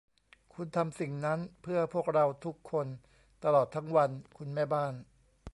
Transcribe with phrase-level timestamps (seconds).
[0.53, 2.87] คุณทำสิ่งนั้นเพื่อพวกเราทุกคน
[3.43, 4.93] ตลอดทั้งวัน คุณแม่บ้าน